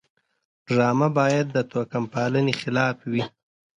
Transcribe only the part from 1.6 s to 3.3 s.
توکم پالنې خلاف وي